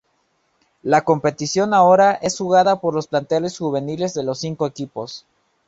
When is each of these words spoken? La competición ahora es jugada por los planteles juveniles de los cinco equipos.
La 0.81 1.03
competición 1.03 1.75
ahora 1.75 2.13
es 2.13 2.35
jugada 2.39 2.81
por 2.81 2.95
los 2.95 3.05
planteles 3.05 3.59
juveniles 3.59 4.15
de 4.15 4.23
los 4.23 4.39
cinco 4.39 4.65
equipos. 4.65 5.27